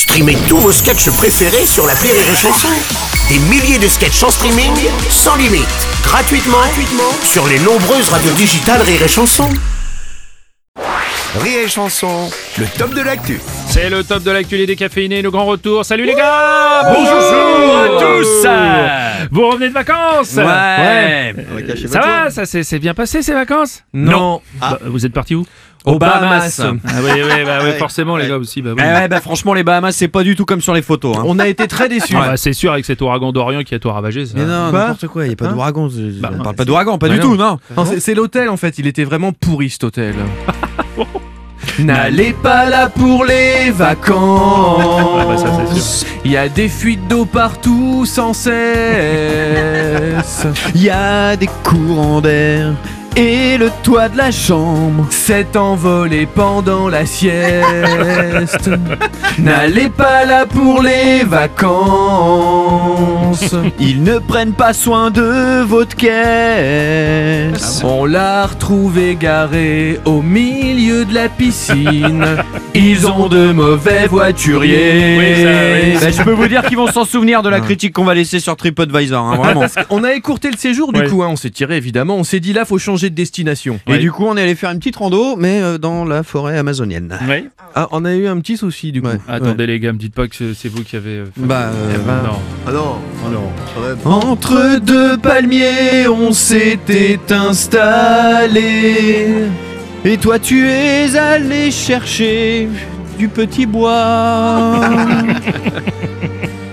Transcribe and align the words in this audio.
Streamez 0.00 0.38
tous 0.48 0.56
vos 0.56 0.72
sketchs 0.72 1.10
préférés 1.10 1.66
sur 1.66 1.86
la 1.86 1.92
Rire 1.92 2.14
et 2.14 2.34
Chanson. 2.34 2.70
Des 3.28 3.38
milliers 3.50 3.78
de 3.78 3.86
sketchs 3.86 4.22
en 4.22 4.30
streaming, 4.30 4.72
sans 5.10 5.36
limite, 5.36 5.68
gratuitement, 6.02 6.56
gratuitement 6.56 7.12
sur 7.22 7.46
les 7.46 7.58
nombreuses 7.58 8.08
radios 8.08 8.32
digitales 8.32 8.80
Rire 8.80 9.02
et 9.02 9.08
Chanson. 9.08 9.50
Rire 11.38 11.60
et 11.66 11.68
chanson, 11.68 12.30
le 12.56 12.64
top 12.78 12.94
de 12.94 13.02
l'actu. 13.02 13.42
C'est 13.68 13.90
le 13.90 14.02
top 14.02 14.22
de 14.22 14.30
l'actu, 14.30 14.56
les 14.56 14.66
décaféinés, 14.66 15.20
le 15.20 15.30
grand 15.30 15.44
retour. 15.44 15.84
Salut 15.84 16.06
les 16.06 16.14
gars 16.14 16.94
Bonjour 16.94 17.20
Vous 19.30 19.46
revenez 19.48 19.68
de 19.68 19.74
vacances 19.74 20.34
Ouais. 20.36 21.34
Ça 21.86 22.00
va 22.00 22.30
Ça 22.30 22.46
s'est 22.46 22.62
c'est 22.62 22.78
bien 22.78 22.94
passé 22.94 23.22
ces 23.22 23.32
vacances 23.34 23.84
Non. 23.92 24.40
Bah, 24.60 24.78
vous 24.86 25.06
êtes 25.06 25.12
parti 25.12 25.34
où 25.34 25.46
Aux 25.84 25.98
Bahamas. 25.98 26.60
Ah 26.60 26.70
oui, 27.02 27.10
oui, 27.14 27.44
bah, 27.44 27.60
oui, 27.64 27.70
forcément 27.78 28.16
les 28.16 28.28
gars 28.28 28.36
aussi. 28.38 28.60
Bah, 28.60 28.70
oui. 28.76 28.82
Eh 28.84 28.92
ouais, 28.92 29.08
bah 29.08 29.20
franchement, 29.20 29.54
les 29.54 29.62
Bahamas, 29.62 29.92
c'est 29.92 30.08
pas 30.08 30.22
du 30.24 30.34
tout 30.36 30.44
comme 30.44 30.60
sur 30.60 30.74
les 30.74 30.82
photos. 30.82 31.16
hein. 31.16 31.22
On 31.26 31.38
a 31.38 31.48
été 31.48 31.66
très 31.68 31.88
déçus. 31.88 32.14
Ah, 32.16 32.30
bah, 32.30 32.36
c'est 32.36 32.52
sûr 32.52 32.72
avec 32.72 32.84
cet 32.84 33.00
ouragan 33.02 33.32
d'Orient 33.32 33.62
qui 33.62 33.74
a 33.74 33.78
tout 33.78 33.90
ravagé. 33.90 34.26
Ça. 34.26 34.34
Mais 34.36 34.44
non, 34.44 34.72
n'importe 34.72 35.06
quoi, 35.06 35.24
il 35.24 35.28
n'y 35.28 35.32
a 35.34 35.36
pas 35.36 35.46
Hein 35.46 35.52
d'ouragan. 35.52 35.88
Bah, 36.20 36.30
on 36.38 36.42
parle 36.42 36.56
pas 36.56 36.64
d'ouragan, 36.64 36.98
pas 36.98 37.08
Bah 37.08 37.14
du 37.14 37.20
non. 37.20 37.26
tout, 37.30 37.36
non. 37.36 37.58
Non, 37.76 37.84
c'est- 37.84 38.00
c'est 38.00 38.14
l'hôtel 38.14 38.48
en 38.48 38.56
fait, 38.56 38.78
il 38.78 38.86
était 38.86 39.04
vraiment 39.04 39.32
pourri 39.32 39.70
cet 39.70 39.84
hôtel. 39.84 40.14
N'allez 41.84 42.32
pas 42.32 42.68
là 42.68 42.88
pour 42.88 43.24
les 43.24 43.70
vacances. 43.70 44.82
Ah 45.18 45.24
bah. 45.26 45.36
Il 46.24 46.32
y 46.32 46.36
a 46.36 46.48
des 46.48 46.68
fuites 46.68 47.08
d'eau 47.08 47.24
partout 47.24 48.04
sans 48.04 48.32
cesse. 48.32 48.52
Il 50.74 50.82
y 50.82 50.90
a 50.90 51.36
des 51.36 51.48
courants 51.64 52.20
d'air 52.20 52.74
et 53.16 53.56
le 53.58 53.70
toit 53.82 54.08
de 54.08 54.16
la 54.16 54.30
chambre. 54.30 55.06
S'est 55.10 55.56
envolé 55.56 56.26
pendant 56.26 56.88
la 56.88 57.04
sieste. 57.06 58.70
N'allez 59.38 59.88
pas 59.88 60.24
là 60.24 60.46
pour 60.46 60.82
les 60.82 61.24
vacances. 62.20 63.54
Ils 63.78 64.02
ne 64.02 64.18
prennent 64.18 64.52
pas 64.54 64.72
soin 64.72 65.10
de 65.10 65.62
votre 65.62 65.94
caisse. 65.96 67.82
On 67.84 68.04
l'a 68.04 68.46
retrouvé 68.46 69.16
garé 69.18 69.98
au 70.04 70.22
milieu 70.22 71.04
de 71.04 71.14
la 71.14 71.28
piscine. 71.28 72.24
Ils 72.74 73.06
ont 73.06 73.28
de 73.28 73.52
mauvais 73.52 74.06
voituriers. 74.06 75.16
Oui, 75.18 75.42
ça, 75.42 75.50
oui. 75.74 75.98
Bah, 76.00 76.10
je 76.16 76.22
peux 76.22 76.32
vous 76.32 76.46
dire 76.48 76.62
qu'ils 76.62 76.76
vont 76.76 76.86
s'en 76.90 77.04
souvenir 77.04 77.42
de 77.42 77.48
la 77.48 77.60
critique 77.60 77.92
qu'on 77.92 78.04
va 78.04 78.14
laisser 78.14 78.38
sur 78.40 78.54
TripAdvisor, 78.56 79.24
hein, 79.24 79.36
vraiment. 79.36 79.64
On 79.90 80.04
a 80.04 80.12
écourté 80.14 80.50
le 80.50 80.56
séjour 80.56 80.92
du 80.92 81.00
Ouais. 81.00 81.08
coup, 81.08 81.22
hein, 81.22 81.28
on 81.30 81.36
s'est 81.36 81.50
tiré 81.50 81.76
évidemment. 81.76 82.16
On 82.16 82.24
s'est 82.24 82.40
dit 82.40 82.52
là, 82.52 82.64
faut 82.64 82.78
changer 82.78 82.99
de 83.08 83.14
destination. 83.14 83.80
Et 83.86 83.92
Ouais. 83.92 83.98
du 83.98 84.12
coup, 84.12 84.26
on 84.26 84.36
est 84.36 84.42
allé 84.42 84.54
faire 84.54 84.70
une 84.70 84.78
petite 84.78 84.96
rando, 84.96 85.36
mais 85.36 85.62
euh, 85.62 85.78
dans 85.78 86.04
la 86.04 86.22
forêt 86.22 86.58
amazonienne. 86.58 87.16
Oui. 87.28 87.48
Ah, 87.74 87.88
on 87.92 88.04
a 88.04 88.12
eu 88.14 88.26
un 88.26 88.38
petit 88.40 88.56
souci 88.58 88.92
du 88.92 89.00
coup. 89.00 89.08
Ouais. 89.08 89.18
Attendez 89.28 89.66
les 89.66 89.80
gars, 89.80 89.92
me 89.92 89.98
dites 89.98 90.14
pas 90.14 90.28
que 90.28 90.52
c'est 90.52 90.68
vous 90.68 90.82
qui 90.82 90.96
avez. 90.96 91.18
euh, 91.20 91.24
fait- 91.26 91.30
Bah, 91.46 91.70
euh, 91.72 91.96
ben, 92.06 92.22
non. 92.26 92.38
Ah 92.66 92.72
non, 92.72 92.96
non. 93.32 94.10
Entre 94.10 94.78
deux 94.80 95.16
palmiers, 95.16 96.06
on 96.08 96.32
s'était 96.32 97.18
installé. 97.30 99.26
Et 100.04 100.16
toi, 100.18 100.38
tu 100.38 100.66
es 100.68 101.16
allé 101.16 101.70
chercher 101.70 102.68
du 103.18 103.28
petit 103.28 103.66
bois. 103.66 104.80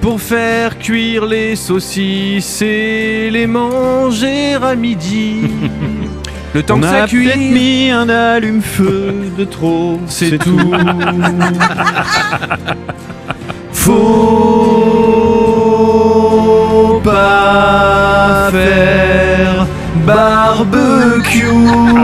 Pour 0.00 0.20
faire 0.20 0.76
cuire 0.80 1.24
les 1.26 1.54
saucisses 1.54 2.60
et 2.62 3.30
les 3.30 3.46
manger 3.46 4.54
à 4.54 4.74
midi. 4.74 5.42
Le 6.54 6.62
temps 6.62 6.76
On 6.76 6.80
que 6.80 6.86
a 6.86 6.90
ça 7.00 7.06
cuit, 7.06 7.24
peut-être 7.26 7.38
mis 7.38 7.90
un 7.90 8.08
allume-feu 8.08 9.14
de 9.38 9.44
trop. 9.44 9.98
c'est 10.06 10.36
tout. 10.38 10.58
Faut 16.42 17.00
pas 17.02 18.50
faire 18.52 19.66
barbecue. 20.06 21.46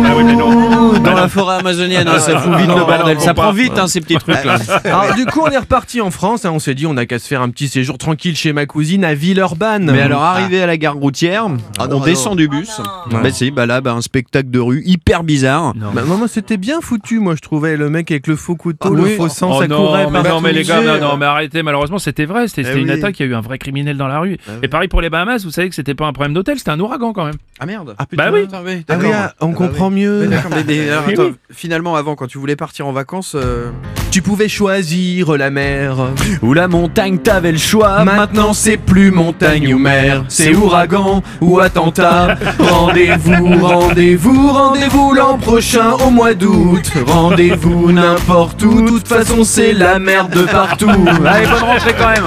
Ah 0.05 0.15
oui, 0.17 0.25
mais 0.25 0.35
non. 0.35 0.68
Dans 1.03 1.15
la 1.15 1.29
forêt 1.29 1.57
amazonienne, 1.57 2.07
hein, 2.09 2.19
ça 2.19 2.39
fout 2.39 2.53
vite 2.57 2.67
non, 2.69 2.75
le 2.75 2.81
non, 2.81 2.87
bordel. 2.87 3.17
non, 3.17 3.21
Ça 3.21 3.35
prend 3.35 3.53
vite, 3.53 3.79
hein, 3.79 3.87
ces 3.87 4.01
petits 4.01 4.17
trucs-là. 4.17 4.57
Alors 4.85 5.15
du 5.15 5.27
coup 5.27 5.41
on 5.45 5.51
est 5.51 5.59
reparti 5.59 6.01
en 6.01 6.11
France, 6.11 6.45
hein, 6.45 6.51
on 6.53 6.59
s'est 6.59 6.75
dit 6.75 6.87
on 6.87 6.97
a 6.97 7.07
qu'à 7.07 7.19
se 7.19 7.27
faire 7.27 7.43
un 7.43 7.49
petit 7.51 7.69
séjour 7.69 7.99
tranquille 7.99 8.37
chez 8.37 8.53
ma 8.53 8.67
cousine 8.67 9.05
à 9.05 9.15
Villeurbanne. 9.15 9.91
Mais 9.93 10.01
alors, 10.01 10.23
arrivé 10.23 10.63
à 10.63 10.67
la 10.67 10.77
gare 10.77 10.95
routière, 10.97 11.47
Ah 11.79 11.87
non, 11.89 11.99
on 11.99 12.03
ah 12.03 12.05
descend 12.05 12.33
non. 12.33 12.37
du 12.37 12.49
bus. 12.49 12.81
non. 13.11 13.21
Bah, 13.23 13.31
si, 13.31 13.51
bah 13.51 13.67
là, 13.67 13.81
bah, 13.81 13.93
un 13.93 14.01
spectacle 14.01 14.51
de 14.51 14.59
rue 14.61 14.83
hyper 14.85 15.23
bizarre. 15.25 15.75
Non. 15.77 15.91
Bah, 15.93 16.03
moi 16.07 16.29
c'était 16.29 16.57
bien 16.57 16.81
foutu 16.81 17.19
moi 17.21 17.35
je 17.37 17.41
trouvais 17.41 17.77
le 17.77 17.91
mec 17.91 18.11
avec 18.11 18.27
le 18.27 18.37
faux 18.37 18.57
couteau, 18.57 18.91
Ah 18.93 18.97
le 18.97 19.07
faux 19.17 19.29
sang, 19.29 19.51
Oh 19.57 19.61
ça 19.63 19.69
non, 19.69 19.87
courait 19.87 20.07
mais 20.07 20.13
partout. 20.13 20.29
non, 20.31 20.41
mais 20.41 20.53
les 20.53 20.65
gars, 20.65 20.81
non, 20.81 20.99
non, 21.01 21.17
mais 21.17 21.27
arrêtez, 21.27 21.63
malheureusement 21.63 21.99
c'était 21.99 22.25
vrai, 22.25 22.49
c'était 22.49 22.65
c'était 22.65 22.79
Eh 22.79 22.83
une 22.83 22.91
attaque, 22.91 23.19
il 23.21 23.27
y 23.27 23.29
a 23.29 23.33
eu 23.33 23.35
un 23.35 23.41
vrai 23.41 23.59
criminel 23.59 23.97
dans 23.97 24.09
la 24.09 24.19
rue. 24.19 24.37
Ah 24.47 24.51
oui. 24.55 24.59
Et 24.63 24.69
pareil 24.69 24.89
pour 24.89 25.01
les 25.01 25.11
Bahamas, 25.11 25.45
vous 25.45 25.51
savez 25.51 25.69
que 25.69 25.75
c'était 25.75 25.95
pas 25.95 26.07
un 26.07 26.13
problème 26.13 26.35
d'hôtel, 26.35 26.59
c'était 26.59 26.71
un 26.71 26.81
ouragan 26.81 27.13
quand 27.13 27.25
même. 27.25 27.37
Ah 27.61 27.67
merde. 27.67 27.95
Bah 28.13 28.31
oui. 28.33 28.43
Putain, 28.43 28.63
oui, 28.65 28.85
Ah 28.89 28.95
oui, 29.01 29.07
ah, 29.13 29.33
on 29.41 29.49
bah 29.49 29.55
comprend 29.57 29.89
oui. 29.89 30.03
mieux. 30.03 30.21
Oui, 30.23 30.29
d'accord, 30.29 30.51
mais, 30.55 30.65
mais, 30.67 30.91
alors, 30.91 31.05
Oui, 31.09 31.13
attends, 31.15 31.23
oui. 31.25 31.35
finalement, 31.51 31.97
avant, 31.97 32.15
quand 32.15 32.27
tu 32.29 32.39
voulais 32.39 32.55
partir 32.57 32.87
en 32.87 32.93
vacances, 32.93 33.33
euh, 33.35 33.71
Tu 34.13 34.23
pouvais 34.23 34.49
choisir 34.49 35.37
la 35.37 35.51
mer. 35.51 35.97
ou 36.43 36.55
la 36.55 36.69
montagne, 36.69 37.19
t'avais 37.19 37.53
le 37.53 37.59
choix. 37.59 38.05
Maintenant 38.05 38.53
c'est 38.53 38.77
plus 38.77 39.11
montagne 39.11 39.75
ou 39.75 39.79
mer, 39.79 40.25
c'est 40.29 40.55
ouragan 40.55 41.23
ou 41.41 41.59
attentat. 41.61 42.37
Rendez-vous, 42.59 43.67
rendez-vous, 43.67 44.49
rendez-vous 44.53 45.13
l'an 45.15 45.37
prochain 45.39 45.93
au 46.07 46.11
mois 46.11 46.35
d'août. 46.35 46.91
Rendez-vous 47.07 47.93
n'importe 47.93 48.63
où, 48.63 48.83
de 48.83 48.89
toute 48.91 49.09
façon 49.09 49.45
c'est 49.45 49.73
la 49.73 49.99
merde 49.99 50.33
de 50.33 50.43
partout. 50.43 50.89
Allez, 51.27 51.47
bonne 51.47 51.63
rentrée 51.65 51.95
quand 51.99 52.09
même. 52.09 52.25